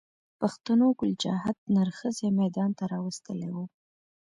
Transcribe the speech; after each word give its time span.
پښتنو 0.39 0.87
ګل 0.99 1.11
چاهت 1.23 1.57
نر 1.75 1.89
ښځی 1.97 2.27
ميدان 2.39 2.71
ته 2.77 2.83
را 2.91 2.99
وستلی 3.05 3.49
و 3.55 3.57